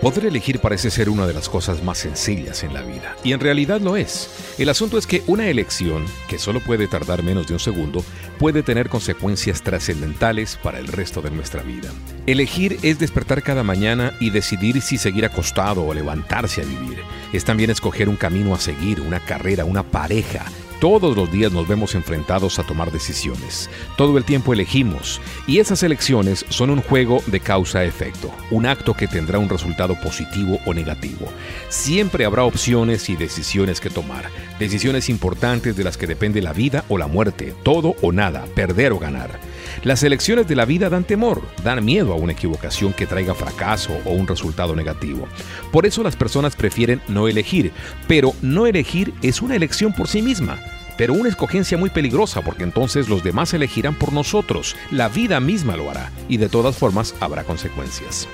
[0.00, 3.40] Poder elegir parece ser una de las cosas más sencillas en la vida, y en
[3.40, 4.30] realidad lo es.
[4.56, 8.04] El asunto es que una elección, que solo puede tardar menos de un segundo,
[8.38, 11.90] puede tener consecuencias trascendentales para el resto de nuestra vida.
[12.26, 17.02] Elegir es despertar cada mañana y decidir si seguir acostado o levantarse a vivir.
[17.32, 20.44] Es también escoger un camino a seguir, una carrera, una pareja,
[20.80, 23.68] todos los días nos vemos enfrentados a tomar decisiones.
[23.96, 29.08] Todo el tiempo elegimos y esas elecciones son un juego de causa-efecto, un acto que
[29.08, 31.26] tendrá un resultado positivo o negativo.
[31.68, 34.26] Siempre habrá opciones y decisiones que tomar,
[34.58, 38.92] decisiones importantes de las que depende la vida o la muerte, todo o nada, perder
[38.92, 39.40] o ganar.
[39.82, 43.96] Las elecciones de la vida dan temor, dan miedo a una equivocación que traiga fracaso
[44.04, 45.26] o un resultado negativo.
[45.72, 47.72] Por eso las personas prefieren no elegir,
[48.06, 50.58] pero no elegir es una elección por sí misma
[50.98, 55.76] pero una escogencia muy peligrosa porque entonces los demás elegirán por nosotros, la vida misma
[55.76, 58.28] lo hará y de todas formas habrá consecuencias.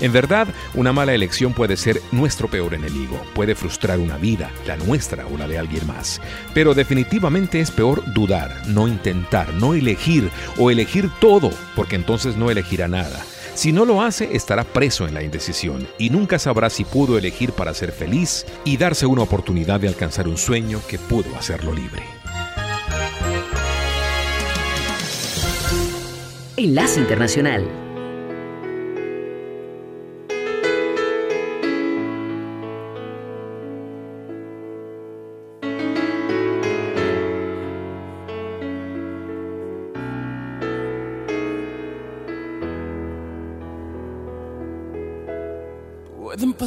[0.00, 4.76] En verdad, una mala elección puede ser nuestro peor enemigo, puede frustrar una vida, la
[4.76, 6.20] nuestra o la de alguien más.
[6.52, 12.50] Pero definitivamente es peor dudar, no intentar, no elegir o elegir todo, porque entonces no
[12.50, 13.24] elegirá nada.
[13.56, 17.52] Si no lo hace, estará preso en la indecisión y nunca sabrá si pudo elegir
[17.52, 22.02] para ser feliz y darse una oportunidad de alcanzar un sueño que pudo hacerlo libre.
[26.58, 27.85] Enlace Internacional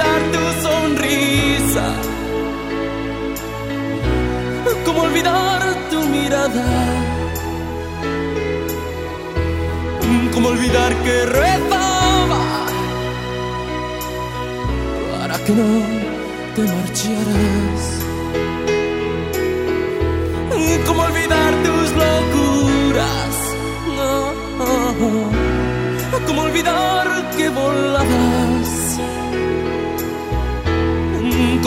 [0.00, 1.86] Olvidar tu sonrisa?
[4.84, 6.64] ¿Cómo olvidar tu mirada?
[10.32, 12.66] ¿Cómo olvidar que rezaba
[15.18, 15.70] para que no
[16.54, 17.82] te marcharas?
[20.86, 23.34] ¿Cómo olvidar tus locuras?
[23.96, 24.32] No,
[26.26, 28.29] ¿Cómo olvidar que volabas?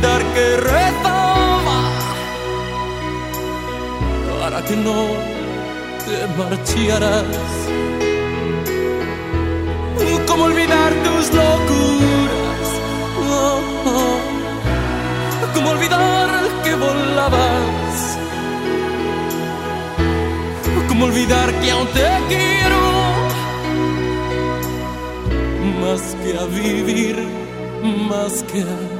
[0.00, 1.80] Olvidar que rezaba
[4.40, 5.06] para que no
[6.04, 7.26] te marcharas.
[10.26, 12.68] ¿Cómo olvidar tus locuras?
[13.30, 14.18] Oh.
[15.54, 16.30] ¿Cómo olvidar
[16.64, 18.18] que volabas?
[20.88, 22.80] ¿Cómo olvidar que aún te quiero?
[25.80, 27.16] Más que a vivir,
[28.08, 28.99] más que a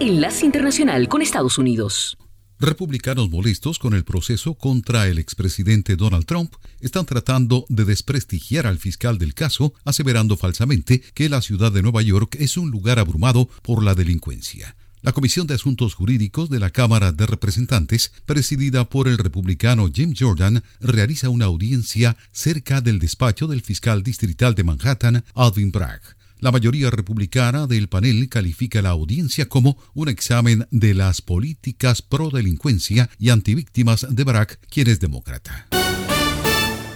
[0.00, 2.18] Enlace Internacional con Estados Unidos.
[2.58, 8.78] Republicanos molestos con el proceso contra el expresidente Donald Trump están tratando de desprestigiar al
[8.78, 13.48] fiscal del caso, aseverando falsamente que la ciudad de Nueva York es un lugar abrumado
[13.62, 14.74] por la delincuencia.
[15.02, 20.14] La Comisión de Asuntos Jurídicos de la Cámara de Representantes, presidida por el republicano Jim
[20.18, 26.00] Jordan, realiza una audiencia cerca del despacho del fiscal distrital de Manhattan, Alvin Bragg.
[26.40, 32.30] La mayoría republicana del panel califica la audiencia como un examen de las políticas pro
[32.30, 35.68] delincuencia y antivíctimas de Bragg, quien es demócrata.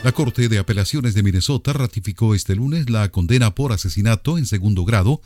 [0.03, 4.85] La Corte de Apelaciones de Minnesota ratificó este lunes la condena por asesinato en segundo
[4.85, 5.21] grado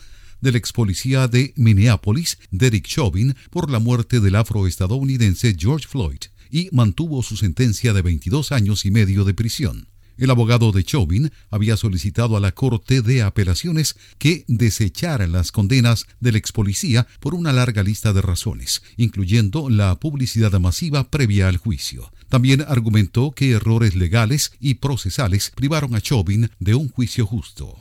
[0.44, 6.18] del ex policía de Minneapolis, Derek Chauvin, por la muerte del afroestadounidense George Floyd
[6.50, 9.88] y mantuvo su sentencia de 22 años y medio de prisión.
[10.18, 16.06] El abogado de Chauvin había solicitado a la Corte de Apelaciones que desechara las condenas
[16.20, 21.56] del ex policía por una larga lista de razones, incluyendo la publicidad masiva previa al
[21.56, 22.12] juicio.
[22.28, 27.78] También argumentó que errores legales y procesales privaron a Chauvin de un juicio justo.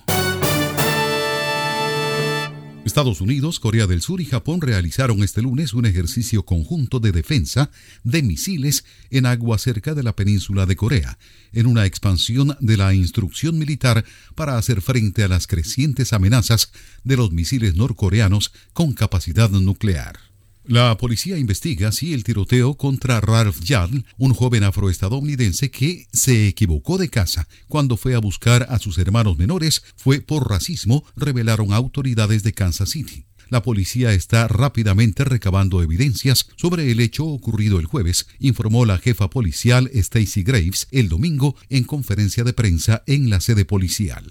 [2.85, 7.71] Estados Unidos, Corea del Sur y Japón realizaron este lunes un ejercicio conjunto de defensa
[8.03, 11.18] de misiles en agua cerca de la península de Corea,
[11.53, 14.03] en una expansión de la instrucción militar
[14.35, 16.71] para hacer frente a las crecientes amenazas
[17.06, 20.32] de los misiles norcoreanos con capacidad nuclear.
[20.65, 26.98] La policía investiga si el tiroteo contra Ralph Yarl, un joven afroestadounidense que se equivocó
[26.98, 32.44] de casa cuando fue a buscar a sus hermanos menores, fue por racismo, revelaron autoridades
[32.44, 33.25] de Kansas City.
[33.50, 39.30] La policía está rápidamente recabando evidencias sobre el hecho ocurrido el jueves, informó la jefa
[39.30, 44.24] policial Stacy Graves el domingo en conferencia de prensa en la sede policial.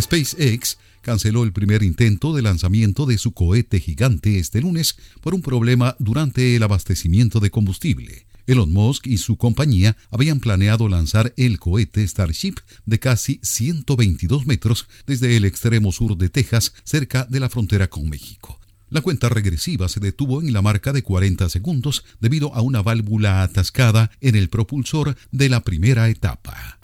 [0.00, 5.42] SpaceX canceló el primer intento de lanzamiento de su cohete gigante este lunes por un
[5.42, 8.26] problema durante el abastecimiento de combustible.
[8.46, 12.54] Elon Musk y su compañía habían planeado lanzar el cohete Starship
[12.86, 18.08] de casi 122 metros desde el extremo sur de Texas, cerca de la frontera con
[18.08, 18.58] México.
[18.88, 23.42] La cuenta regresiva se detuvo en la marca de 40 segundos debido a una válvula
[23.42, 26.78] atascada en el propulsor de la primera etapa.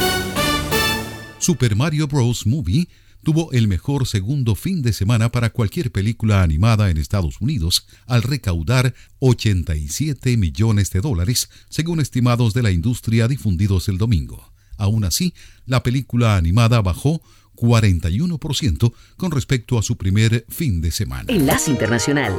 [1.39, 2.47] Super Mario Bros.
[2.47, 2.89] Movie
[3.23, 8.23] tuvo el mejor segundo fin de semana para cualquier película animada en Estados Unidos, al
[8.23, 14.53] recaudar 87 millones de dólares, según estimados de la industria difundidos el domingo.
[14.77, 15.35] Aún así,
[15.67, 17.23] la película animada bajó
[17.57, 21.27] 41% con respecto a su primer fin de semana.
[21.29, 22.39] Enlace Internacional.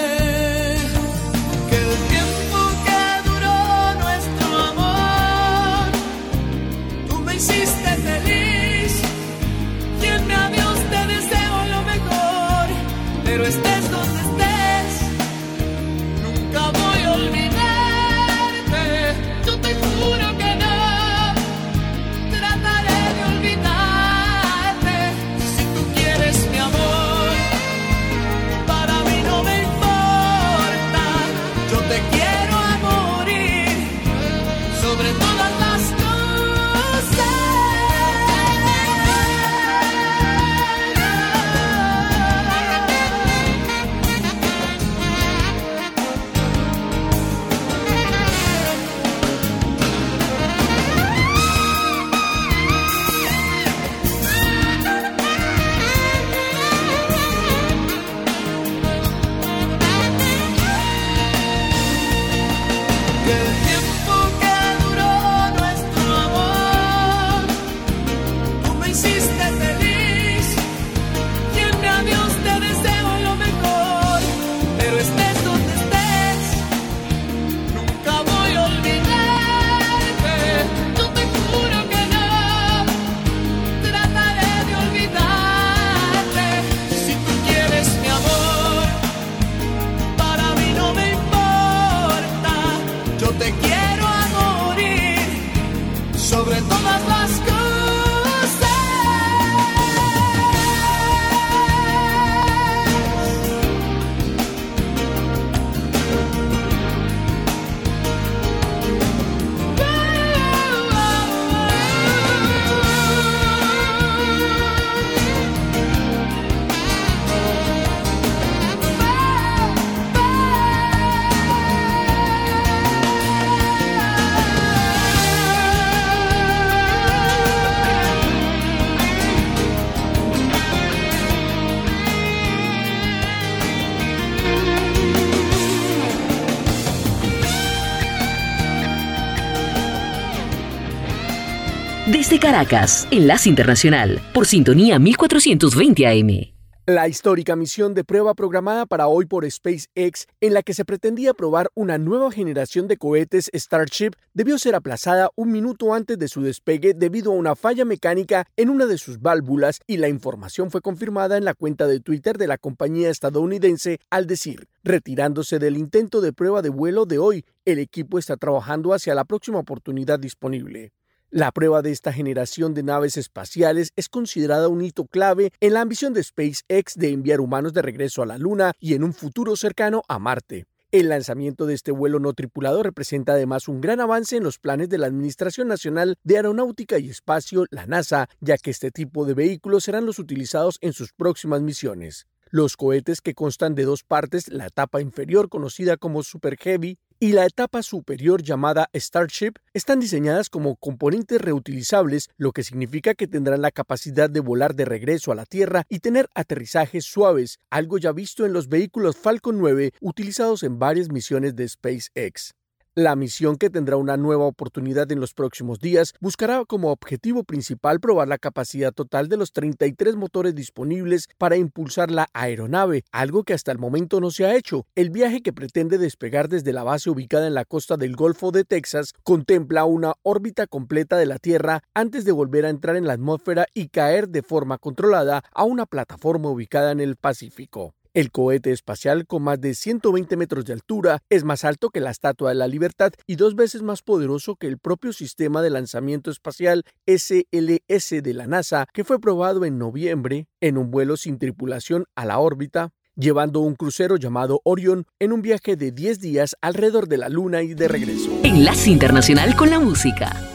[142.41, 146.51] Caracas, Enlace Internacional, por sintonía 1420 AM.
[146.87, 151.35] La histórica misión de prueba programada para hoy por SpaceX, en la que se pretendía
[151.35, 156.41] probar una nueva generación de cohetes Starship, debió ser aplazada un minuto antes de su
[156.41, 160.81] despegue debido a una falla mecánica en una de sus válvulas y la información fue
[160.81, 166.21] confirmada en la cuenta de Twitter de la compañía estadounidense al decir, retirándose del intento
[166.21, 170.91] de prueba de vuelo de hoy, el equipo está trabajando hacia la próxima oportunidad disponible.
[171.33, 175.79] La prueba de esta generación de naves espaciales es considerada un hito clave en la
[175.79, 179.55] ambición de SpaceX de enviar humanos de regreso a la Luna y en un futuro
[179.55, 180.65] cercano a Marte.
[180.91, 184.89] El lanzamiento de este vuelo no tripulado representa además un gran avance en los planes
[184.89, 189.33] de la Administración Nacional de Aeronáutica y Espacio, la NASA, ya que este tipo de
[189.33, 192.27] vehículos serán los utilizados en sus próximas misiones.
[192.49, 197.33] Los cohetes que constan de dos partes, la etapa inferior conocida como Super Heavy y
[197.33, 203.61] la etapa superior llamada Starship están diseñadas como componentes reutilizables, lo que significa que tendrán
[203.61, 208.11] la capacidad de volar de regreso a la Tierra y tener aterrizajes suaves, algo ya
[208.11, 212.55] visto en los vehículos Falcon 9 utilizados en varias misiones de SpaceX.
[212.95, 218.01] La misión, que tendrá una nueva oportunidad en los próximos días, buscará como objetivo principal
[218.01, 223.53] probar la capacidad total de los 33 motores disponibles para impulsar la aeronave, algo que
[223.53, 224.87] hasta el momento no se ha hecho.
[224.93, 228.65] El viaje que pretende despegar desde la base ubicada en la costa del Golfo de
[228.65, 233.13] Texas contempla una órbita completa de la Tierra antes de volver a entrar en la
[233.13, 237.93] atmósfera y caer de forma controlada a una plataforma ubicada en el Pacífico.
[238.13, 242.11] El cohete espacial con más de 120 metros de altura es más alto que la
[242.11, 246.29] Estatua de la Libertad y dos veces más poderoso que el propio sistema de lanzamiento
[246.29, 252.03] espacial SLS de la NASA que fue probado en noviembre en un vuelo sin tripulación
[252.15, 257.07] a la órbita llevando un crucero llamado Orion en un viaje de 10 días alrededor
[257.07, 258.29] de la Luna y de regreso.
[258.43, 260.50] Enlace Internacional con la Música.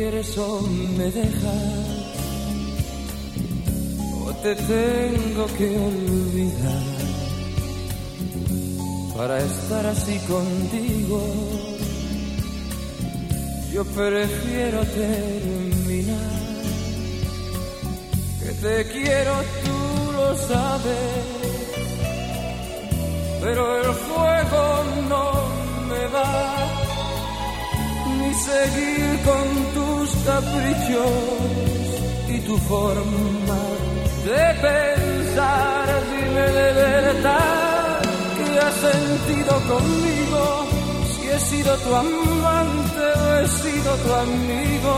[0.00, 0.62] Quieres o
[0.96, 1.62] me dejas,
[4.24, 6.84] o te tengo que olvidar
[9.14, 11.20] para estar así contigo.
[13.74, 16.32] Yo prefiero terminar,
[18.40, 21.24] que te quiero, tú lo sabes,
[23.42, 24.64] pero el fuego
[25.10, 25.24] no
[25.90, 26.50] me va
[28.18, 29.59] ni seguir con
[30.40, 31.10] caprichos
[32.28, 33.60] y tu forma
[34.24, 35.86] de pensar.
[36.10, 38.00] Dime de verdad
[38.36, 40.42] que has sentido conmigo,
[41.10, 44.94] si he sido tu amante o he sido tu amigo.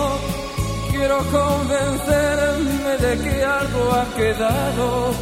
[0.91, 5.15] Quiero convencerme de que algo ha quedado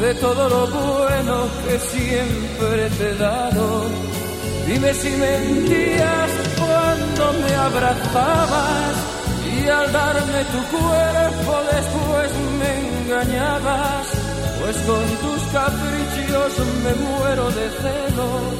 [0.00, 3.86] de todo lo bueno que siempre te he dado.
[4.66, 9.19] Dime si mentías cuando me abrazabas
[9.64, 14.04] y al darme tu cuerpo después me engañabas,
[14.60, 16.52] pues con tus caprichos
[16.84, 18.56] me muero de celos,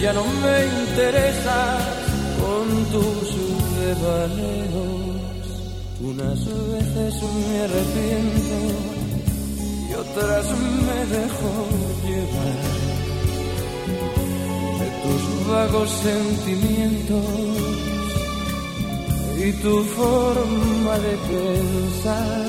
[0.00, 1.80] ya no me interesas
[2.40, 3.26] con tus
[3.80, 4.94] devaneos.
[6.00, 7.14] Unas veces
[7.48, 8.58] me arrepiento
[9.88, 10.44] y otras
[10.86, 11.52] me dejo
[12.06, 12.62] llevar
[15.02, 17.93] tus vagos sentimientos
[19.36, 22.46] y tu forma de pensar.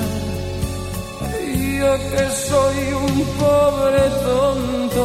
[1.78, 5.04] Yo que soy un pobre tonto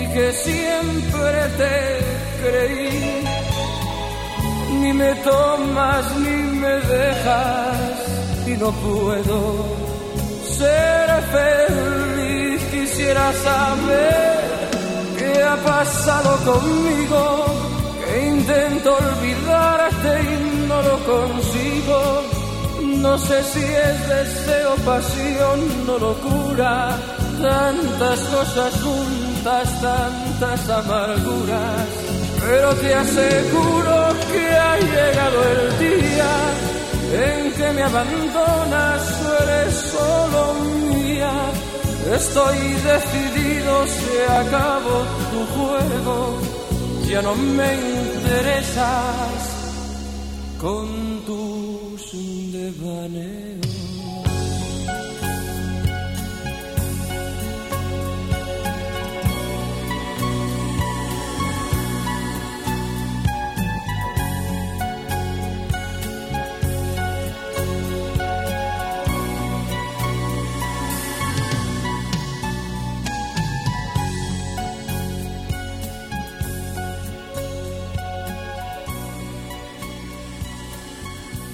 [0.00, 1.76] y que siempre te
[2.42, 3.24] creí,
[4.80, 7.96] ni me tomas ni me dejas
[8.46, 9.38] y no puedo
[10.58, 12.60] ser feliz.
[12.72, 14.40] Quisiera saber
[15.20, 17.59] ¿Qué ha pasado conmigo?
[18.10, 22.22] Que intento olvidarte y no lo consigo.
[22.82, 26.98] No sé si es deseo, pasión o locura.
[27.40, 31.86] Tantas cosas juntas, tantas amarguras.
[32.40, 33.96] Pero te aseguro
[34.32, 36.32] que ha llegado el día
[37.12, 39.02] en que me abandonas,
[39.42, 41.32] eres solo mía
[42.08, 46.38] Estoy decidido, se acabó tu juego,
[47.10, 49.40] ya no me interesas
[50.60, 52.12] con tus
[52.52, 53.99] devaneos.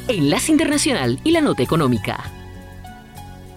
[0.08, 2.30] Enlace Internacional y la Nota Económica.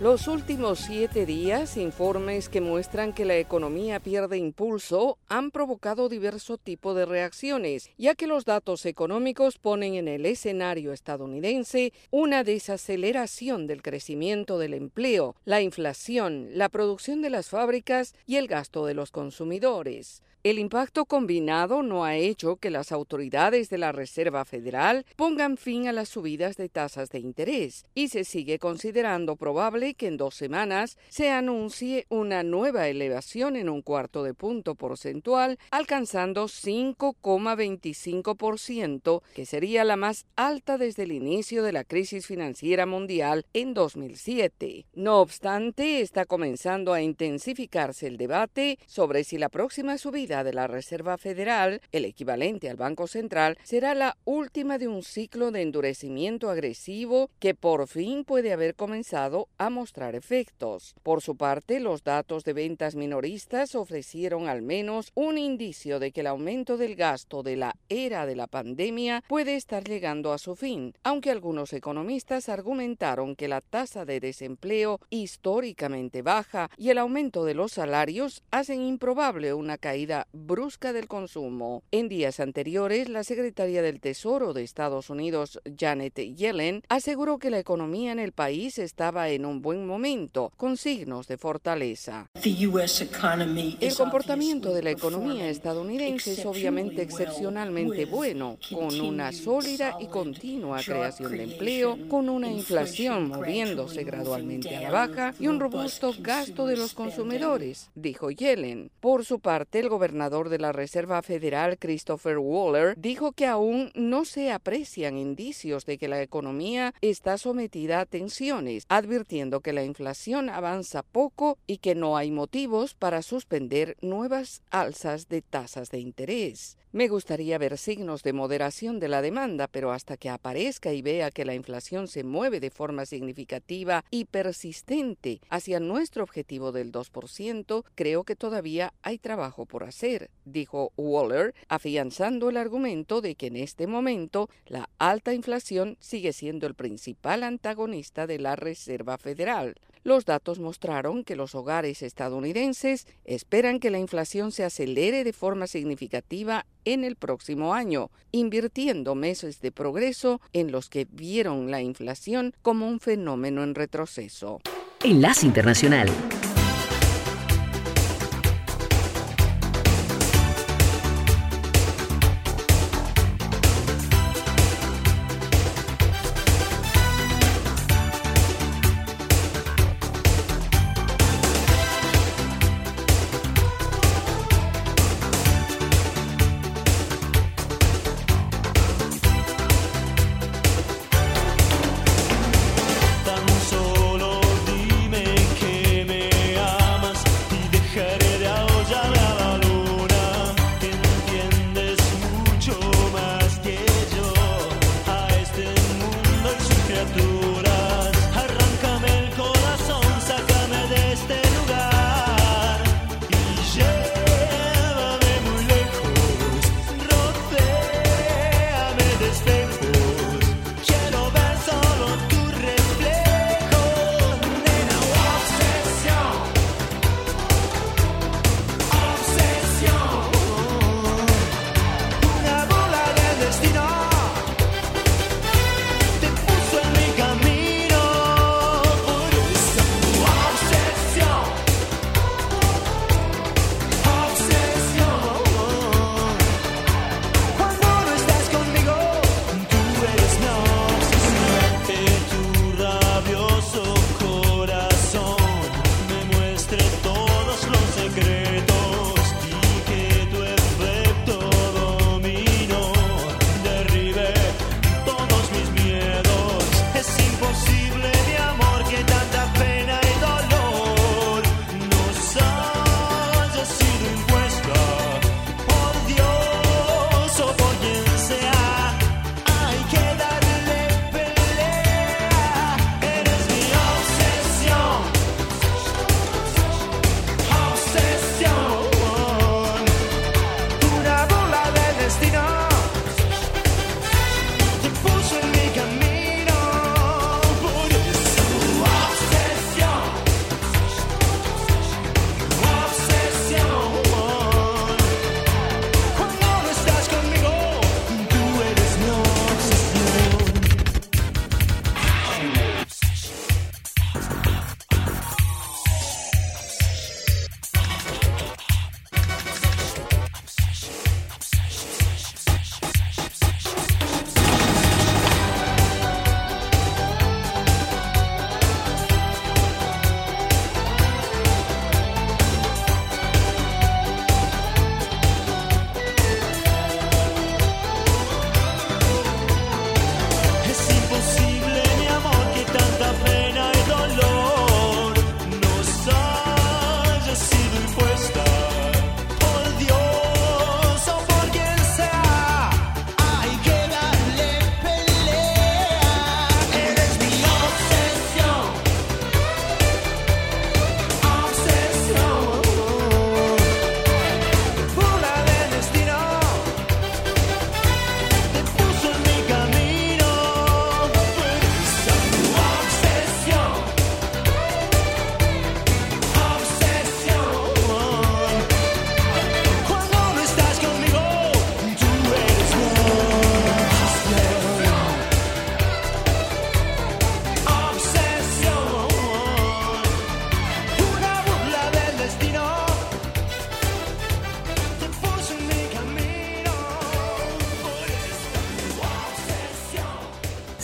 [0.01, 6.57] Los últimos siete días, informes que muestran que la economía pierde impulso han provocado diverso
[6.57, 13.67] tipo de reacciones, ya que los datos económicos ponen en el escenario estadounidense una desaceleración
[13.67, 18.95] del crecimiento del empleo, la inflación, la producción de las fábricas y el gasto de
[18.95, 20.23] los consumidores.
[20.41, 25.89] El impacto combinado no ha hecho que las autoridades de la Reserva Federal pongan fin
[25.89, 30.35] a las subidas de tasas de interés y se sigue considerando probable que en dos
[30.35, 39.45] semanas se anuncie una nueva elevación en un cuarto de punto porcentual, alcanzando 5,25%, que
[39.45, 44.85] sería la más alta desde el inicio de la crisis financiera mundial en 2007.
[44.93, 50.67] No obstante, está comenzando a intensificarse el debate sobre si la próxima subida de la
[50.67, 56.51] Reserva Federal, el equivalente al Banco Central, será la última de un ciclo de endurecimiento
[56.51, 60.93] agresivo que por fin puede haber comenzado a mostrar efectos.
[61.01, 66.21] Por su parte, los datos de ventas minoristas ofrecieron al menos un indicio de que
[66.21, 70.55] el aumento del gasto de la era de la pandemia puede estar llegando a su
[70.55, 77.45] fin, aunque algunos economistas argumentaron que la tasa de desempleo históricamente baja y el aumento
[77.45, 81.83] de los salarios hacen improbable una caída brusca del consumo.
[81.91, 87.59] En días anteriores, la secretaria del Tesoro de Estados Unidos, Janet Yellen, aseguró que la
[87.59, 92.27] economía en el país estaba en un buen buen momento, con signos de fortaleza.
[92.33, 100.81] El comportamiento de la economía estadounidense es obviamente excepcionalmente bueno, con una sólida y continua
[100.81, 106.65] creación de empleo, con una inflación moviéndose gradualmente a la baja y un robusto gasto
[106.65, 108.89] de los consumidores, dijo Yellen.
[108.99, 114.25] Por su parte, el gobernador de la Reserva Federal, Christopher Waller, dijo que aún no
[114.25, 120.49] se aprecian indicios de que la economía está sometida a tensiones, advirtiendo que la inflación
[120.49, 126.77] avanza poco y que no hay motivos para suspender nuevas alzas de tasas de interés.
[126.91, 131.29] Me gustaría ver signos de moderación de la demanda, pero hasta que aparezca y vea
[131.29, 137.83] que la inflación se mueve de forma significativa y persistente hacia nuestro objetivo del 2%,
[137.93, 143.57] creo que todavía hay trabajo por hacer, dijo Waller, afianzando el argumento de que en
[143.57, 149.75] este momento la alta inflación sigue siendo el principal antagonista de la Reserva Federal.
[150.09, 155.67] Los datos mostraron que los hogares estadounidenses esperan que la inflación se acelere de forma
[155.67, 162.55] significativa en el próximo año, invirtiendo meses de progreso en los que vieron la inflación
[162.63, 164.61] como un fenómeno en retroceso.
[165.03, 166.09] Enlace Internacional.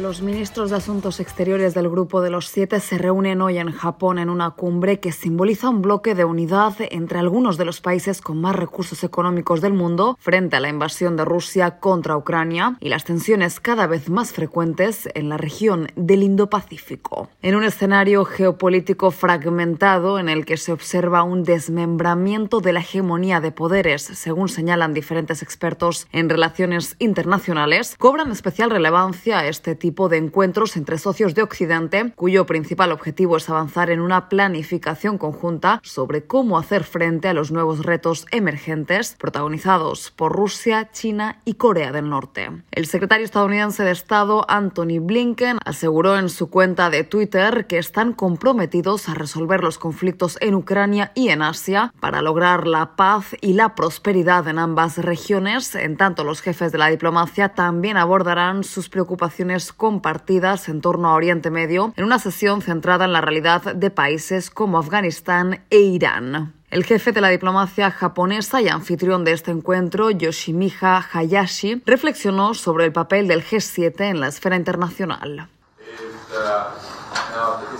[0.00, 4.20] Los ministros de Asuntos Exteriores del Grupo de los Siete se reúnen hoy en Japón
[4.20, 8.40] en una cumbre que simboliza un bloque de unidad entre algunos de los países con
[8.40, 13.04] más recursos económicos del mundo frente a la invasión de Rusia contra Ucrania y las
[13.04, 17.28] tensiones cada vez más frecuentes en la región del Indo-Pacífico.
[17.42, 23.40] En un escenario geopolítico fragmentado en el que se observa un desmembramiento de la hegemonía
[23.40, 30.10] de poderes, según señalan diferentes expertos en relaciones internacionales, cobran especial relevancia este tipo tipo
[30.10, 35.80] de encuentros entre socios de Occidente, cuyo principal objetivo es avanzar en una planificación conjunta
[35.82, 41.90] sobre cómo hacer frente a los nuevos retos emergentes protagonizados por Rusia, China y Corea
[41.90, 42.50] del Norte.
[42.70, 48.12] El secretario estadounidense de Estado, Anthony Blinken, aseguró en su cuenta de Twitter que están
[48.12, 53.54] comprometidos a resolver los conflictos en Ucrania y en Asia para lograr la paz y
[53.54, 55.74] la prosperidad en ambas regiones.
[55.74, 61.14] En tanto, los jefes de la diplomacia también abordarán sus preocupaciones compartidas en torno a
[61.14, 66.54] Oriente Medio en una sesión centrada en la realidad de países como Afganistán e Irán.
[66.70, 72.84] El jefe de la diplomacia japonesa y anfitrión de este encuentro, Yoshimiha Hayashi, reflexionó sobre
[72.84, 75.48] el papel del G7 en la esfera internacional.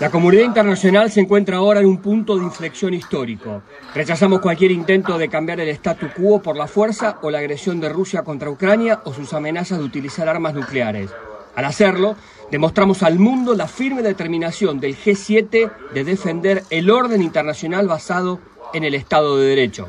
[0.01, 3.62] La comunidad internacional se encuentra ahora en un punto de inflexión histórico.
[3.94, 7.88] Rechazamos cualquier intento de cambiar el statu quo por la fuerza o la agresión de
[7.88, 11.11] Rusia contra Ucrania o sus amenazas de utilizar armas nucleares.
[11.58, 12.14] Al hacerlo,
[12.52, 18.38] demostramos al mundo la firme determinación del G7 de defender el orden internacional basado
[18.72, 19.88] en el Estado de Derecho.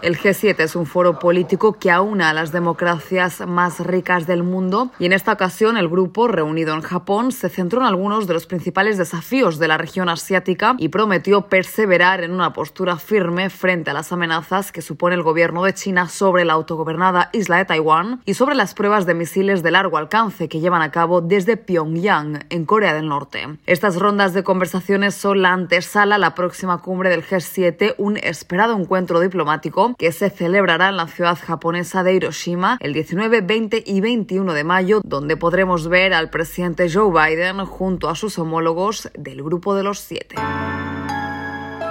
[0.00, 4.92] El G7 es un foro político que aúna a las democracias más ricas del mundo
[5.00, 8.46] y en esta ocasión el grupo, reunido en Japón, se centró en algunos de los
[8.46, 13.94] principales desafíos de la región asiática y prometió perseverar en una postura firme frente a
[13.94, 18.34] las amenazas que supone el gobierno de China sobre la autogobernada isla de Taiwán y
[18.34, 22.66] sobre las pruebas de misiles de largo alcance que llevan a cabo desde Pyongyang, en
[22.66, 23.58] Corea del Norte.
[23.66, 28.78] Estas rondas de conversaciones son la antesala a la próxima cumbre del G7, un esperado
[28.78, 34.00] encuentro diplomático que se celebrará en la ciudad japonesa de Hiroshima el 19, 20 y
[34.00, 39.42] 21 de mayo, donde podremos ver al presidente Joe Biden junto a sus homólogos del
[39.42, 40.36] Grupo de los Siete.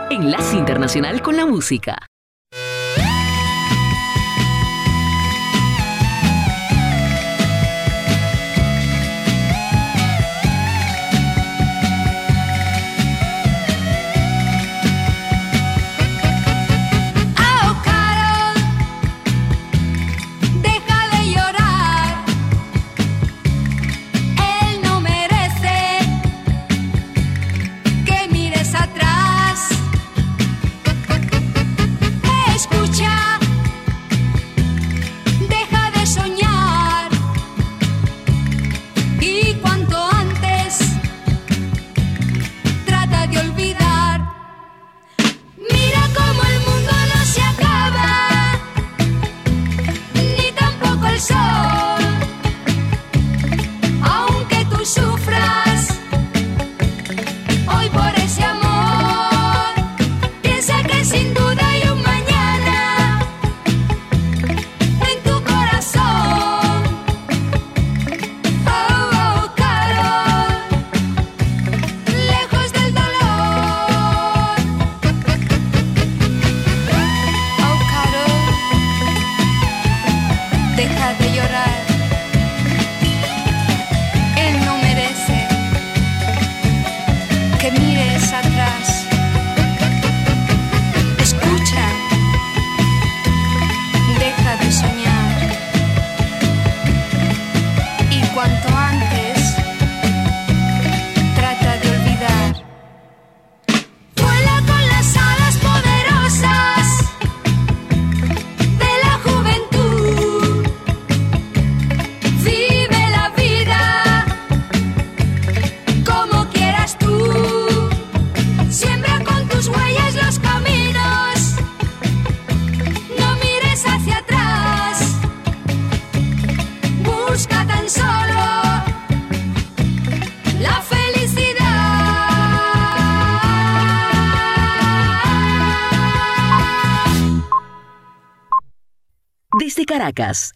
[0.10, 1.98] Enlace Internacional con la Música.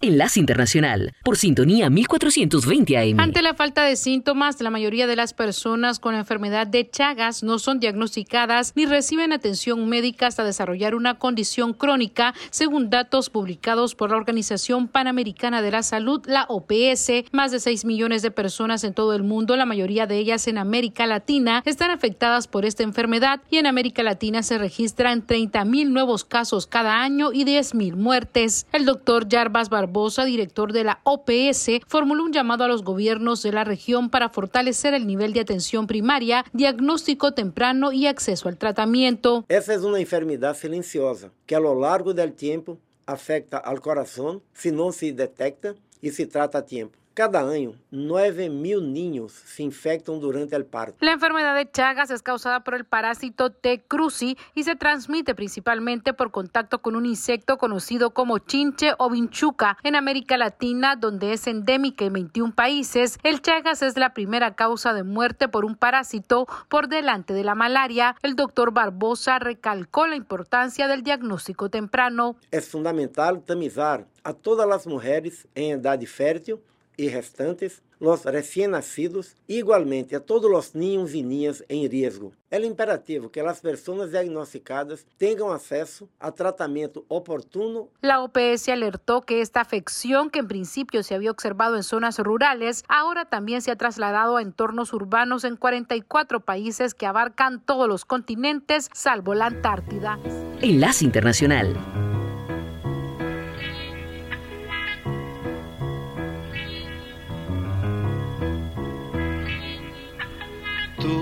[0.01, 3.19] Enlace Internacional, por sintonía 1420 AM.
[3.19, 7.59] Ante la falta de síntomas, la mayoría de las personas con enfermedad de Chagas no
[7.59, 14.11] son diagnosticadas ni reciben atención médica hasta desarrollar una condición crónica, según datos publicados por
[14.11, 17.25] la Organización Panamericana de la Salud, la OPS.
[17.31, 20.57] Más de 6 millones de personas en todo el mundo, la mayoría de ellas en
[20.57, 25.91] América Latina, están afectadas por esta enfermedad y en América Latina se registran 30 mil
[25.91, 28.67] nuevos casos cada año y 10 mil muertes.
[28.71, 33.51] El doctor Jarbas Barbosa, director de la OPS, formuló un llamado a los gobiernos de
[33.51, 39.43] la región para fortalecer el nivel de atención primaria, diagnóstico temprano y acceso al tratamiento.
[39.49, 42.77] Esa es una enfermedad silenciosa que a lo largo del tiempo
[43.07, 45.73] afecta al corazón si no se detecta
[46.03, 47.00] y se trata a tiempo.
[47.13, 50.95] Cada año, 9 mil niños se infectan durante el parto.
[51.01, 53.83] La enfermedad de Chagas es causada por el parásito T.
[53.85, 59.77] cruzi y se transmite principalmente por contacto con un insecto conocido como chinche o vinchuca.
[59.83, 64.93] En América Latina, donde es endémica en 21 países, el Chagas es la primera causa
[64.93, 68.15] de muerte por un parásito por delante de la malaria.
[68.21, 72.37] El doctor Barbosa recalcó la importancia del diagnóstico temprano.
[72.51, 76.59] Es fundamental tamizar a todas las mujeres en edad fértil
[77.01, 82.31] y restantes, los recién nacidos, igualmente a todos los niños y niñas en riesgo.
[82.51, 87.89] Es imperativo que las personas diagnosticadas tengan acceso a tratamiento oportuno.
[88.01, 92.83] La OPS alertó que esta afección, que en principio se había observado en zonas rurales,
[92.87, 98.05] ahora también se ha trasladado a entornos urbanos en 44 países que abarcan todos los
[98.05, 100.19] continentes, salvo la Antártida.
[100.61, 102.10] Enlace Internacional.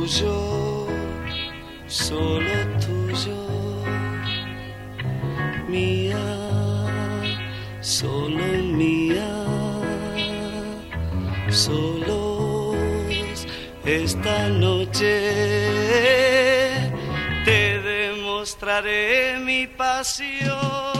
[0.09, 0.87] Tuyo,
[1.87, 3.37] solo tuyo,
[5.67, 6.17] mía,
[7.81, 9.29] solo mía,
[11.49, 12.75] solos
[13.85, 15.21] esta noche
[17.45, 20.98] te demostraré mi pasión.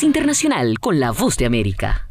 [0.00, 2.08] Internacional con la Voz de América.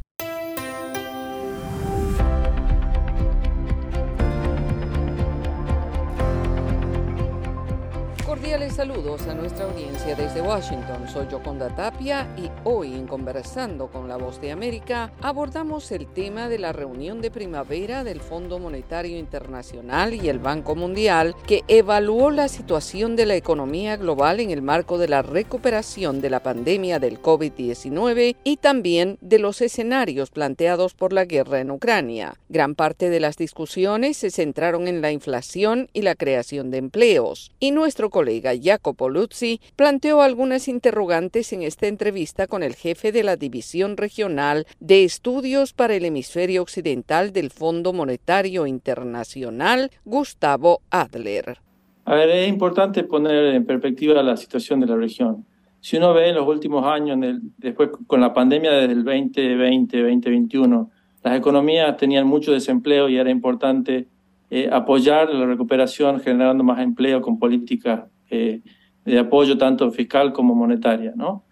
[8.81, 11.07] saludos a nuestra audiencia desde Washington.
[11.07, 12.80] Soy Yoconda Tapia y hoy
[13.11, 18.21] Conversando con la Voz de América abordamos el tema de la reunión de primavera del
[18.21, 24.39] Fondo Monetario Internacional y el Banco Mundial que evaluó la situación de la economía global
[24.39, 29.59] en el marco de la recuperación de la pandemia del COVID-19 y también de los
[29.59, 32.35] escenarios planteados por la guerra en Ucrania.
[32.47, 37.51] Gran parte de las discusiones se centraron en la inflación y la creación de empleos.
[37.59, 43.23] Y nuestro colega Jacopo Luzzi, planteó algunas interrogantes en esta entrevista con el jefe de
[43.23, 51.57] la División Regional de Estudios para el Hemisferio Occidental del Fondo Monetario Internacional, Gustavo Adler.
[52.05, 55.45] A ver, es importante poner en perspectiva la situación de la región.
[55.79, 57.17] Si uno ve en los últimos años,
[57.57, 60.91] después con la pandemia desde el 2020, 2021,
[61.23, 64.07] las economías tenían mucho desempleo y era importante
[64.49, 68.61] eh, apoyar la recuperación generando más empleo con políticas eh,
[69.05, 71.13] de apoyo tanto fiscal como monetaria.
[71.15, 71.45] ¿no?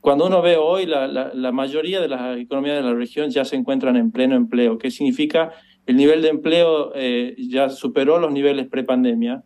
[0.00, 3.56] Cuando uno ve hoy, la, la, mayoría de las economías de la región ya se
[3.56, 5.52] encuentran en pleno empleo, ¿Qué significa
[5.86, 9.42] el nivel de empleo eh, ya superó los niveles prepandemia,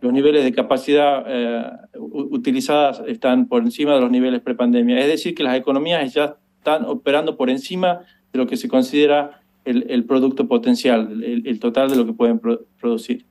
[0.00, 4.98] los niveles de capacidad eh, utilizadas están por encima de los niveles prepandemia.
[5.00, 8.00] Es decir, que las economías ya están operando por encima
[8.32, 12.12] de lo que se considera el, el producto potencial, el, el, total de lo que
[12.12, 12.40] pueden
[12.78, 13.24] producir.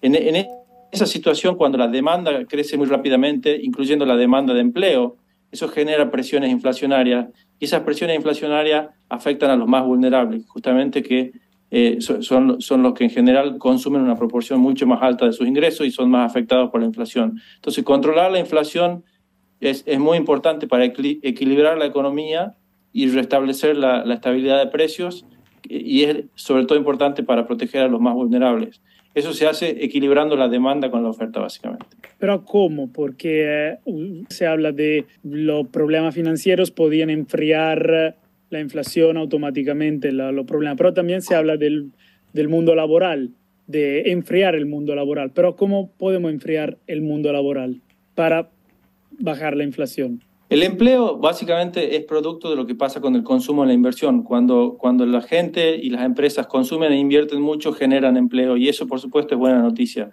[0.00, 0.46] En, en
[0.92, 5.16] esa situación, cuando la demanda crece muy rápidamente, incluyendo la demanda de empleo,
[5.52, 7.28] eso genera presiones inflacionarias
[7.60, 11.32] y esas presiones inflacionarias afectan a los más vulnerables, justamente que
[11.70, 15.46] eh, son, son los que en general consumen una proporción mucho más alta de sus
[15.46, 17.40] ingresos y son más afectados por la inflación.
[17.56, 19.04] Entonces, controlar la inflación
[19.60, 22.56] es, es muy importante para equilibrar la economía
[22.92, 25.24] y restablecer la, la estabilidad de precios
[25.64, 28.82] y es sobre todo importante para proteger a los más vulnerables.
[29.14, 31.86] Eso se hace equilibrando la demanda con la oferta, básicamente.
[32.18, 32.90] Pero ¿cómo?
[32.92, 38.16] Porque eh, se habla de los problemas financieros podían enfriar
[38.50, 41.90] la inflación automáticamente, los problemas, pero también se habla del,
[42.32, 43.30] del mundo laboral,
[43.66, 45.30] de enfriar el mundo laboral.
[45.34, 47.80] Pero ¿cómo podemos enfriar el mundo laboral
[48.14, 48.50] para
[49.18, 50.22] bajar la inflación?
[50.52, 54.22] El empleo básicamente es producto de lo que pasa con el consumo y la inversión.
[54.22, 58.86] Cuando, cuando la gente y las empresas consumen e invierten mucho, generan empleo y eso
[58.86, 60.10] por supuesto es buena noticia.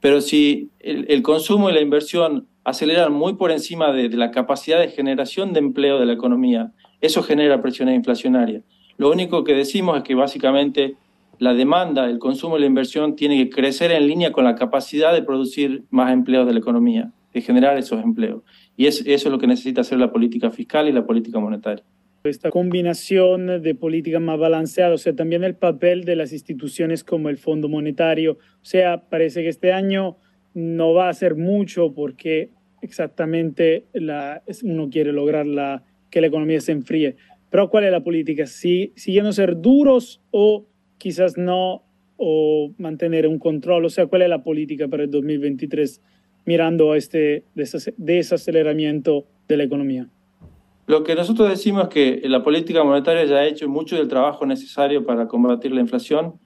[0.00, 4.88] Pero si el, consumo y la inversión aceleran muy por encima de, la capacidad de
[4.88, 8.64] generación de empleo de la economía, eso genera presiones inflacionarias.
[8.96, 10.96] Lo único que decimos es que básicamente
[11.38, 15.12] la demanda, el consumo y la inversión tiene que crecer en línea con la capacidad
[15.12, 18.42] de producir más empleos de la economía, de generar esos empleos.
[18.78, 21.84] Y eso es lo que necesita hacer la política fiscal y la política monetaria.
[22.22, 27.28] Esta combinación de políticas más balanceada, o sea, también el papel de las instituciones como
[27.28, 30.16] el Fondo Monetario, o sea, parece que este año
[30.54, 32.50] no va a ser mucho porque
[32.80, 35.46] exactamente la, uno quiere lograr
[36.08, 37.16] que la economía se enfríe.
[37.50, 38.46] Pero ¿cuál es la política?
[38.46, 40.66] ¿Si, ¿Siguiendo ser duros o
[40.98, 41.82] quizás no,
[42.16, 43.86] o mantener un control?
[43.86, 46.00] O sea, ¿cuál es la política para el 2023?
[46.48, 47.44] Mirando este
[47.98, 50.08] desaceleramiento de la economía?
[50.86, 54.46] Lo que nosotros decimos es que la política monetaria ya ha hecho mucho del trabajo
[54.46, 56.40] necesario para combatir la inflación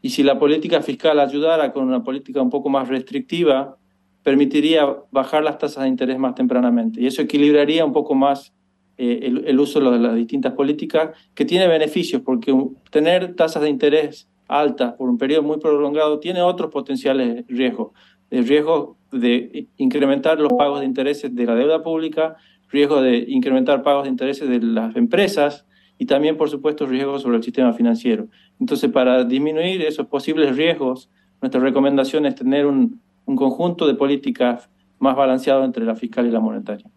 [0.00, 3.76] y si la política fiscal ayudara con una política un poco más restrictiva,
[4.22, 8.54] permitiría bajar las tasas de interés más tempranamente y eso equilibraría un poco más
[8.96, 12.54] eh, el, uso de las distintas políticas que tiene beneficios porque
[12.90, 17.90] tener tasas de interés altas por un periodo muy prolongado tiene otros potenciales riesgos
[18.30, 22.36] el riesgo de incrementar los pagos de intereses de la deuda pública,
[22.68, 25.66] riesgo de incrementar pagos de intereses de las empresas
[25.98, 28.28] y también, por supuesto, riesgos sobre el sistema financiero.
[28.58, 31.10] Entonces, para disminuir esos posibles riesgos,
[31.40, 36.30] nuestra recomendación es tener un, un conjunto de políticas más balanceado entre la fiscal y
[36.30, 36.90] la monetaria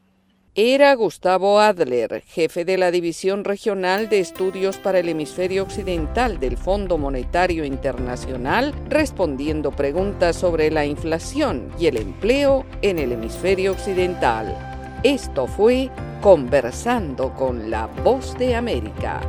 [0.57, 6.55] era Gustavo Adler, jefe de la División Regional de Estudios para el Hemisferio Occidental del
[6.55, 14.57] Fondo Monetario Internacional, respondiendo preguntas sobre la inflación y el empleo en el hemisferio occidental.
[15.03, 15.89] Esto fue
[16.21, 19.19] Conversando con la Voz de América.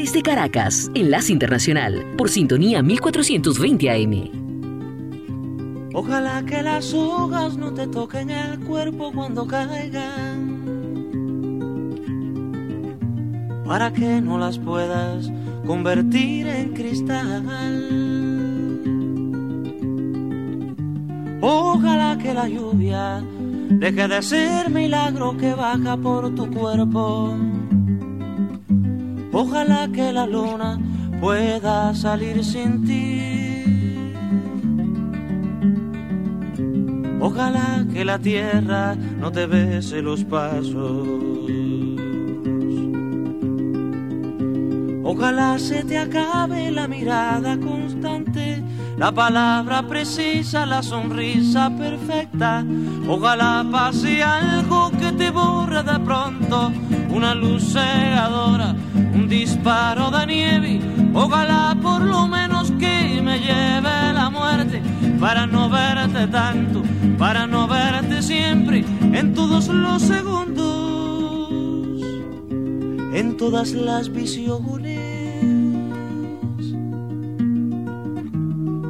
[0.00, 4.30] Desde Caracas, Enlace Internacional, por sintonía 1420 AM.
[5.92, 10.58] Ojalá que las hojas no te toquen el cuerpo cuando caigan.
[13.66, 15.30] para que no las puedas
[15.66, 17.44] convertir en cristal.
[21.42, 23.22] Ojalá que la lluvia
[23.68, 27.36] deje de ser milagro que baja por tu cuerpo.
[29.32, 30.78] Ojalá que la luna
[31.20, 33.30] pueda salir sin ti.
[37.20, 41.06] Ojalá que la tierra no te bese los pasos.
[45.12, 48.62] Ojalá se te acabe la mirada constante,
[48.96, 52.64] la palabra precisa, la sonrisa perfecta.
[53.08, 56.72] Ojalá pase algo que te borre de pronto,
[57.10, 58.74] una luz cegadora,
[59.30, 60.80] disparo de nieve.
[61.14, 64.82] Ojalá por lo menos que me lleve la muerte
[65.20, 66.82] para no verte tanto,
[67.16, 71.52] para no verte siempre en todos los segundos,
[73.14, 74.98] en todas las visiones.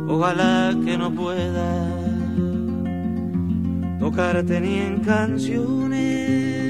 [0.09, 1.71] Ojalá que no pueda
[4.01, 6.70] tocarte ni en canciones.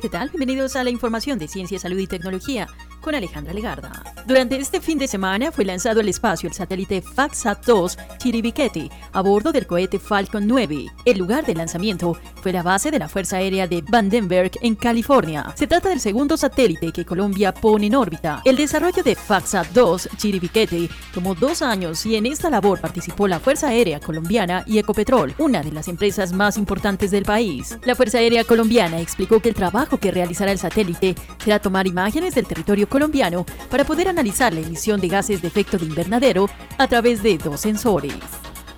[0.00, 0.28] ¿Qué tal?
[0.28, 2.68] Bienvenidos a la información de Ciencia, Salud y Tecnología
[3.00, 4.05] con Alejandra Legarda.
[4.26, 9.52] Durante este fin de semana fue lanzado al espacio el satélite FAXAT-2 Chiribiquete a bordo
[9.52, 10.86] del cohete Falcon 9.
[11.04, 15.54] El lugar de lanzamiento fue la base de la Fuerza Aérea de Vandenberg en California.
[15.54, 18.42] Se trata del segundo satélite que Colombia pone en órbita.
[18.44, 23.68] El desarrollo de FAXAT-2 Chiribiquete tomó dos años y en esta labor participó la Fuerza
[23.68, 27.78] Aérea Colombiana y Ecopetrol, una de las empresas más importantes del país.
[27.84, 32.34] La Fuerza Aérea Colombiana explicó que el trabajo que realizará el satélite será tomar imágenes
[32.34, 34.15] del territorio colombiano para poder analizar
[34.52, 36.48] la emisión de gases de efecto de invernadero
[36.78, 38.14] a través de dos sensores.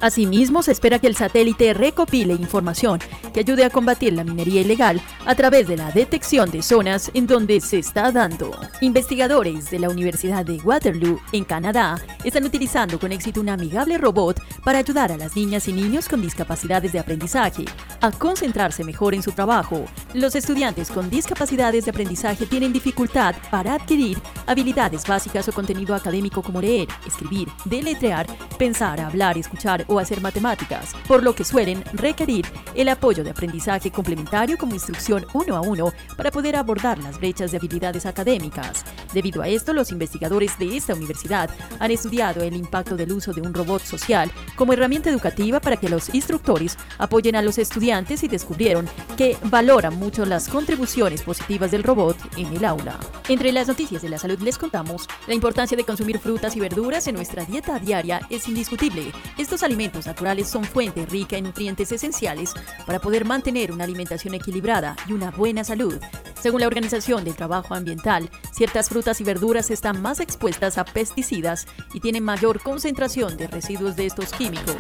[0.01, 3.01] Asimismo, se espera que el satélite recopile información
[3.33, 7.27] que ayude a combatir la minería ilegal a través de la detección de zonas en
[7.27, 8.51] donde se está dando.
[8.81, 14.41] Investigadores de la Universidad de Waterloo, en Canadá, están utilizando con éxito un amigable robot
[14.65, 17.65] para ayudar a las niñas y niños con discapacidades de aprendizaje
[18.01, 19.85] a concentrarse mejor en su trabajo.
[20.15, 26.43] Los estudiantes con discapacidades de aprendizaje tienen dificultad para adquirir habilidades básicas o contenido académico
[26.43, 28.27] como leer, escribir, deletrear,
[28.59, 33.91] pensar, hablar, escuchar o hacer matemáticas, por lo que suelen requerir el apoyo de aprendizaje
[33.91, 38.85] complementario como instrucción uno a uno para poder abordar las brechas de habilidades académicas.
[39.13, 43.41] Debido a esto, los investigadores de esta universidad han estudiado el impacto del uso de
[43.41, 48.29] un robot social como herramienta educativa para que los instructores apoyen a los estudiantes y
[48.29, 52.99] descubrieron que valoran mucho las contribuciones positivas del robot en el aula.
[53.29, 57.07] Entre las noticias de la salud les contamos la importancia de consumir frutas y verduras
[57.07, 59.13] en nuestra dieta diaria es indiscutible.
[59.39, 62.53] Estos alimentos naturales son fuente rica en nutrientes esenciales
[62.87, 65.99] para poder mantener una alimentación equilibrada y una buena salud.
[66.41, 71.67] Según la Organización del Trabajo Ambiental, ciertas frutas y verduras están más expuestas a pesticidas
[71.95, 74.75] y tienen mayor concentración de residuos de estos químicos.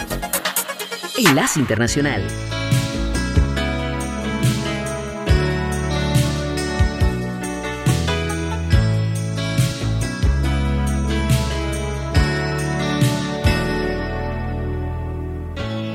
[1.16, 2.22] Enlace Internacional.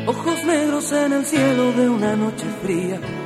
[0.08, 3.23] Ojos negros en el cielo de una noche fría.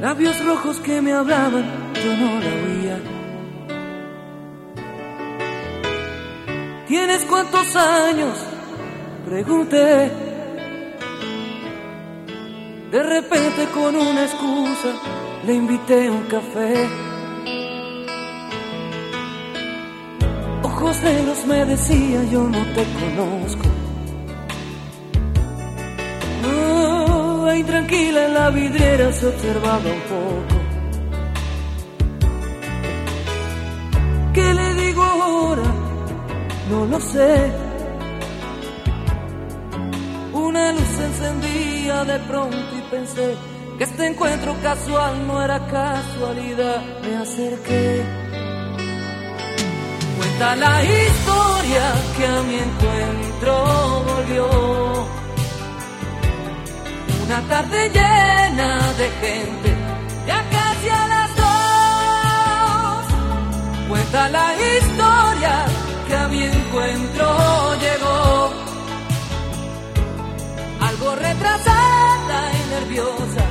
[0.00, 1.64] Labios rojos que me hablaban,
[2.04, 2.98] yo no la oía.
[6.86, 8.38] ¿Tienes cuántos años?
[9.24, 10.10] Pregunté.
[12.90, 14.92] De repente con una excusa
[15.44, 16.88] le invité a un café.
[20.62, 23.66] Ojos negros me decía yo no te conozco.
[26.44, 26.95] Oh,
[27.48, 30.56] ahí tranquila en la vidriera se observaba un poco.
[34.34, 35.62] ¿Qué le digo ahora?
[36.70, 37.52] No lo sé.
[40.32, 43.34] Una luz se encendía de pronto y pensé
[43.78, 46.82] que este encuentro casual no era casualidad.
[47.02, 48.04] Me acerqué.
[50.18, 51.84] Cuenta la historia
[52.16, 54.85] que a mi encuentro volvió.
[57.26, 59.74] Una tarde llena de gente,
[60.28, 63.04] ya casi a las dos.
[63.88, 65.66] Cuenta la historia
[66.06, 68.52] que a mi encuentro llegó.
[70.88, 73.45] Algo retrasada y nerviosa,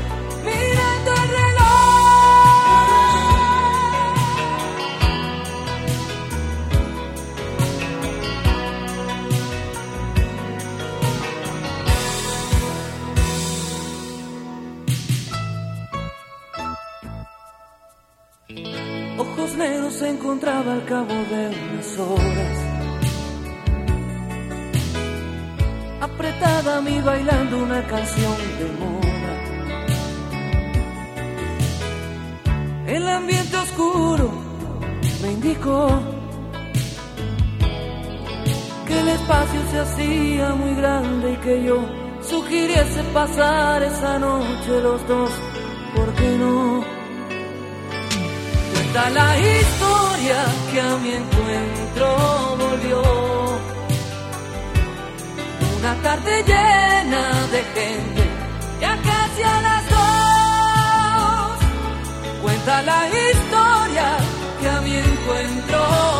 [19.55, 22.57] Ojos negros se encontraba al cabo de unas horas.
[26.01, 29.33] Apretada a mí bailando una canción de moda.
[32.87, 34.29] El ambiente oscuro
[35.21, 36.01] me indicó
[38.87, 41.79] que el espacio se hacía muy grande y que yo
[42.21, 45.31] sugiriese pasar esa noche los dos.
[45.95, 47.04] ¿Por qué no?
[48.95, 53.01] Cuenta la historia que a mi encuentro volvió.
[55.77, 58.23] Una tarde llena de gente,
[58.79, 61.59] ya casi a las dos.
[62.41, 64.17] Cuenta la historia
[64.61, 66.14] que a mi encuentro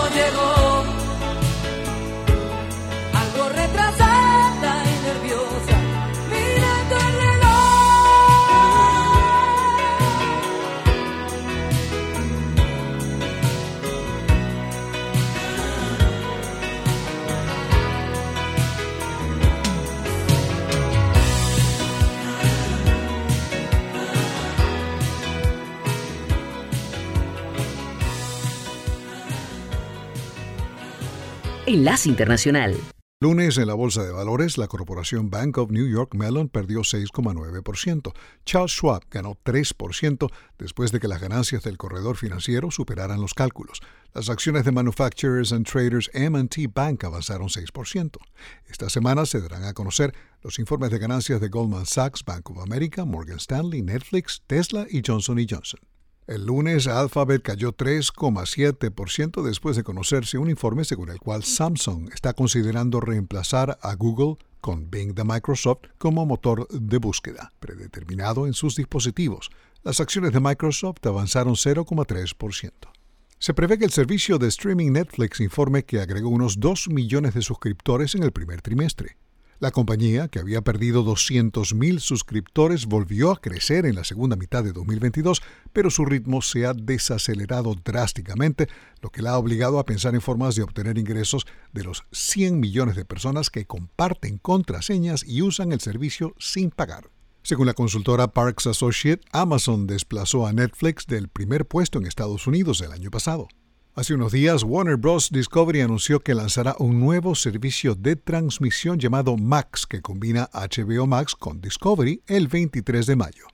[31.76, 32.74] Enlace Internacional.
[33.20, 38.14] Lunes en la Bolsa de Valores, la corporación Bank of New York Mellon perdió 6,9%.
[38.46, 43.82] Charles Schwab ganó 3% después de que las ganancias del corredor financiero superaran los cálculos.
[44.14, 48.20] Las acciones de Manufacturers and Traders MT Bank avanzaron 6%.
[48.70, 50.14] Esta semana se darán a conocer
[50.44, 55.02] los informes de ganancias de Goldman Sachs, Bank of America, Morgan Stanley, Netflix, Tesla y
[55.06, 55.82] Johnson Johnson.
[56.28, 62.34] El lunes, Alphabet cayó 3,7% después de conocerse un informe según el cual Samsung está
[62.34, 68.76] considerando reemplazar a Google con Bing de Microsoft como motor de búsqueda predeterminado en sus
[68.76, 69.52] dispositivos.
[69.84, 72.72] Las acciones de Microsoft avanzaron 0,3%.
[73.38, 77.44] Se prevé que el servicio de streaming Netflix informe que agregó unos 2 millones de
[77.44, 79.18] suscriptores en el primer trimestre.
[79.60, 84.74] La compañía, que había perdido 200.000 suscriptores, volvió a crecer en la segunda mitad de
[84.74, 85.42] 2022,
[85.72, 88.68] pero su ritmo se ha desacelerado drásticamente,
[89.02, 92.60] lo que la ha obligado a pensar en formas de obtener ingresos de los 100
[92.60, 97.10] millones de personas que comparten contraseñas y usan el servicio sin pagar.
[97.42, 102.82] Según la consultora Parks Associate, Amazon desplazó a Netflix del primer puesto en Estados Unidos
[102.82, 103.48] el año pasado.
[103.98, 105.30] Hace unos días, Warner Bros.
[105.32, 111.34] Discovery anunció que lanzará un nuevo servicio de transmisión llamado Max, que combina HBO Max
[111.34, 113.48] con Discovery el 23 de mayo.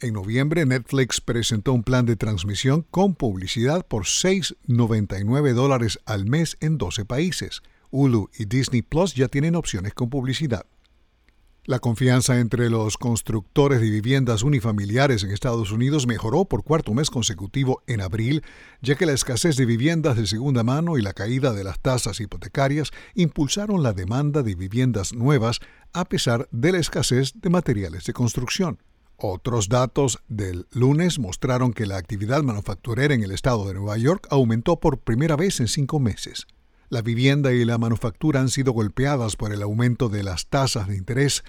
[0.00, 6.56] En noviembre, Netflix presentó un plan de transmisión con publicidad por 6,99 dólares al mes
[6.60, 7.60] en 12 países.
[7.90, 10.64] Hulu y Disney Plus ya tienen opciones con publicidad.
[11.64, 17.08] La confianza entre los constructores de viviendas unifamiliares en Estados Unidos mejoró por cuarto mes
[17.08, 18.42] consecutivo en abril,
[18.80, 22.18] ya que la escasez de viviendas de segunda mano y la caída de las tasas
[22.18, 25.60] hipotecarias impulsaron la demanda de viviendas nuevas
[25.92, 28.78] a pesar de la escasez de materiales de construcción.
[29.16, 34.26] Otros datos del lunes mostraron que la actividad manufacturera en el estado de Nueva York
[34.30, 36.48] aumentó por primera vez en cinco meses.
[36.92, 40.98] La vivienda y la manufactura han sido golpeadas por el aumento de las tasas de
[40.98, 41.42] interés.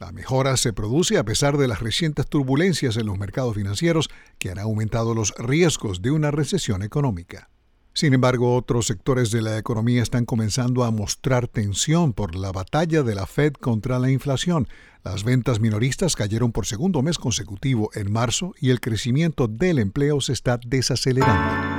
[0.00, 4.50] La mejora se produce a pesar de las recientes turbulencias en los mercados financieros que
[4.50, 7.48] han aumentado los riesgos de una recesión económica.
[7.94, 13.04] Sin embargo, otros sectores de la economía están comenzando a mostrar tensión por la batalla
[13.04, 14.66] de la Fed contra la inflación.
[15.04, 20.20] Las ventas minoristas cayeron por segundo mes consecutivo en marzo y el crecimiento del empleo
[20.20, 21.77] se está desacelerando.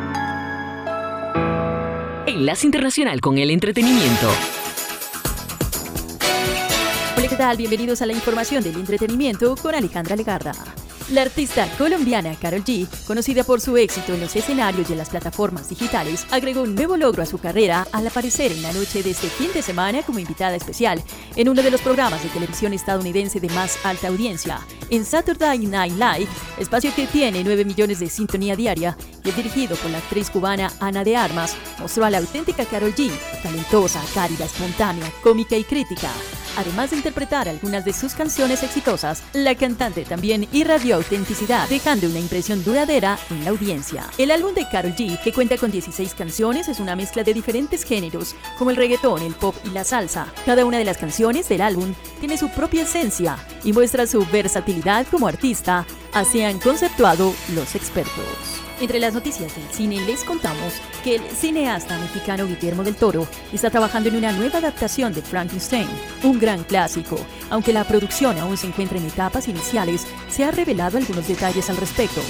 [2.30, 4.30] Enlace Internacional con el Entretenimiento.
[7.17, 7.57] Hola, ¿qué tal?
[7.57, 10.53] Bienvenidos a la información del entretenimiento con Alejandra Legarda.
[11.12, 15.10] La artista colombiana Carol G, conocida por su éxito en los escenarios y en las
[15.10, 19.10] plataformas digitales, agregó un nuevo logro a su carrera al aparecer en la noche de
[19.10, 21.01] este fin de semana como invitada especial
[21.36, 24.60] en uno de los programas de televisión estadounidense de más alta audiencia,
[24.91, 26.30] en Saturday Night Live,
[26.60, 30.72] espacio que tiene 9 millones de sintonía diaria y es dirigido por la actriz cubana
[30.80, 33.10] Ana de Armas, mostró a la auténtica Carol G,
[33.41, 36.10] talentosa, cálida, espontánea, cómica y crítica.
[36.57, 42.20] Además de interpretar algunas de sus canciones exitosas, la cantante también irradió autenticidad, dejando una
[42.20, 44.06] impresión duradera en la audiencia.
[44.18, 47.84] El álbum de Carol G, que cuenta con 16 canciones, es una mezcla de diferentes
[47.84, 50.32] géneros, como el reggaetón, el pop y la salsa.
[50.45, 55.08] Cada una de las canciones del álbum tiene su propia esencia y muestra su versatilidad
[55.08, 58.49] como artista, así han conceptuado los expertos.
[58.82, 60.73] Entre las noticias del cine les contamos
[61.03, 65.88] que el cineasta mexicano Guillermo del Toro está trabajando en una nueva adaptación de Frankenstein,
[66.23, 67.17] un gran clásico.
[67.49, 71.75] Aunque la producción aún se encuentra en etapas iniciales, se ha revelado algunos detalles al
[71.75, 72.21] respecto.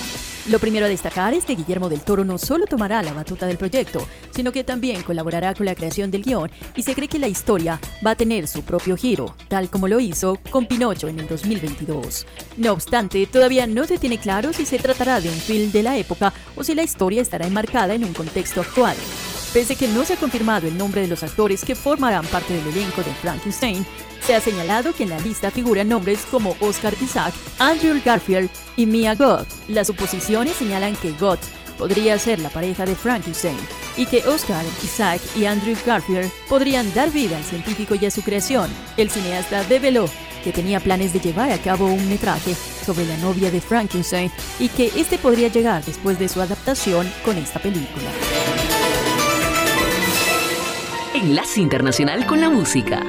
[0.49, 3.59] Lo primero a destacar es que Guillermo del Toro no solo tomará la batuta del
[3.59, 7.27] proyecto, sino que también colaborará con la creación del guion y se cree que la
[7.27, 11.27] historia va a tener su propio giro, tal como lo hizo con Pinocho en el
[11.27, 12.25] 2022.
[12.57, 15.97] No obstante, todavía no se tiene claro si se tratará de un film de la
[15.97, 18.97] época o si la historia estará enmarcada en un contexto actual.
[19.53, 22.55] Pese a que no se ha confirmado el nombre de los actores que formarán parte
[22.55, 23.85] del elenco de Frankenstein,
[24.25, 28.85] se ha señalado que en la lista figuran nombres como Oscar Isaac, Andrew Garfield y
[28.85, 29.47] Mia Goth.
[29.67, 31.43] Las suposiciones señalan que Goth
[31.77, 33.57] podría ser la pareja de Frankenstein
[33.97, 38.21] y que Oscar Isaac y Andrew Garfield podrían dar vida al científico y a su
[38.21, 38.69] creación.
[38.97, 40.09] El cineasta develó
[40.43, 44.69] que tenía planes de llevar a cabo un metraje sobre la novia de Frankenstein y
[44.69, 48.09] que este podría llegar después de su adaptación con esta película.
[51.13, 53.03] Enlace Internacional con la Música.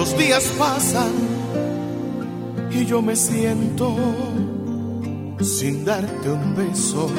[0.00, 1.12] Los días pasan
[2.70, 3.94] y yo me siento
[5.42, 7.10] sin darte un beso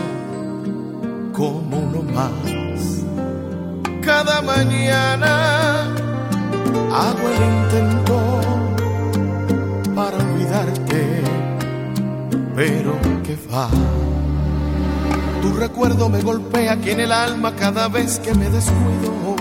[1.32, 3.04] como uno más.
[4.04, 5.94] Cada mañana
[6.92, 8.18] hago el intento
[9.94, 11.22] para olvidarte,
[12.56, 13.70] pero qué va.
[15.44, 19.41] Tu recuerdo me golpea aquí en el alma cada vez que me descuido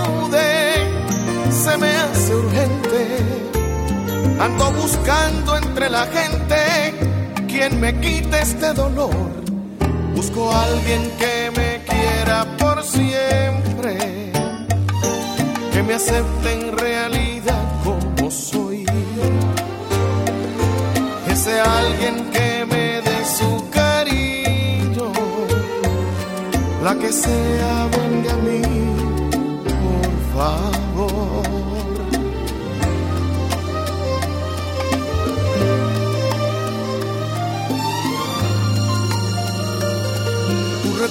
[1.61, 3.01] se me hace urgente.
[4.39, 6.57] Ando buscando entre la gente
[7.47, 9.29] quien me quite este dolor.
[10.15, 13.93] Busco a alguien que me quiera por siempre,
[15.71, 18.85] que me acepte en realidad como soy.
[21.27, 25.11] Ese alguien que me dé su cariño
[26.83, 28.61] la que sea venga a mí,
[29.83, 30.70] por favor.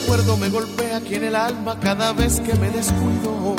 [0.01, 3.57] Recuerdo me golpea aquí en el alma cada vez que me descuido.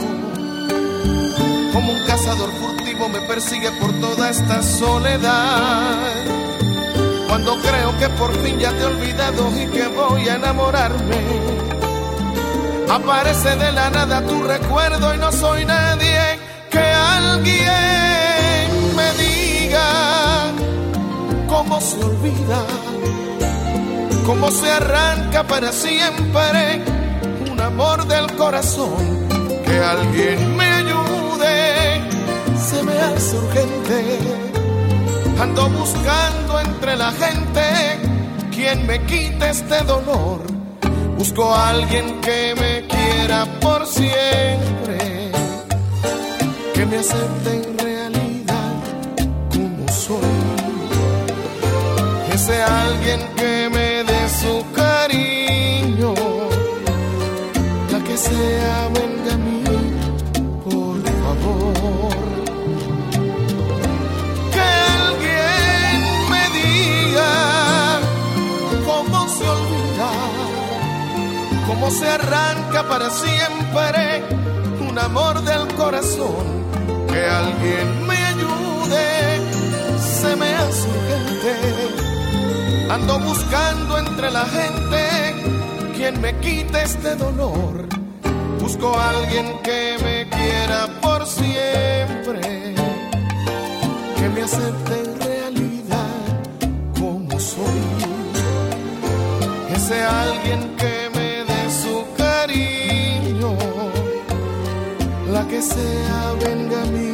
[1.73, 6.13] Como un cazador furtivo me persigue por toda esta soledad.
[7.27, 11.61] Cuando creo que por fin ya te he olvidado y que voy a enamorarme
[12.91, 16.19] Aparece de la nada tu recuerdo y no soy nadie
[16.69, 17.55] que alguien
[18.97, 20.51] me diga
[21.47, 22.65] cómo se olvida,
[24.31, 26.81] cómo se arranca para siempre
[27.51, 29.27] un amor del corazón.
[29.65, 32.01] Que alguien me ayude,
[32.57, 33.97] se me hace urgente.
[35.37, 37.63] Ando buscando entre la gente
[38.51, 40.39] quien me quite este dolor
[41.17, 45.31] Busco a alguien que me quiera por siempre,
[46.73, 48.73] que me acepte en realidad
[49.51, 50.51] como soy.
[52.33, 53.70] Ese alguien que
[54.41, 56.13] su cariño,
[57.91, 59.63] la que sea venga a mí,
[60.65, 62.15] por favor.
[64.53, 64.67] Que
[65.05, 65.99] alguien
[66.31, 67.31] me diga
[68.85, 70.11] cómo se olvida
[71.67, 74.23] cómo se arranca para siempre
[74.89, 76.45] un amor del corazón.
[77.11, 79.07] Que alguien me ayude,
[80.19, 82.20] se me hace urgente.
[82.93, 84.99] Ando buscando entre la gente
[85.95, 87.87] quien me quite este dolor.
[88.59, 92.75] Busco a alguien que me quiera por siempre,
[94.17, 96.15] que me acepte en realidad
[96.99, 97.81] como soy.
[99.73, 100.91] Ese alguien que
[105.51, 107.10] que sea venga a mí.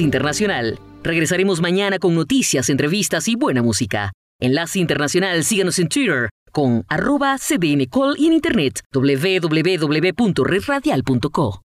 [0.00, 0.78] Internacional.
[1.02, 4.12] Regresaremos mañana con noticias, entrevistas y buena música.
[4.40, 11.60] Enlace Internacional, síganos en Twitter con arroba cdncall y en internet www.redradial.co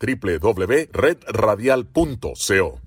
[0.00, 2.85] www.redradial.co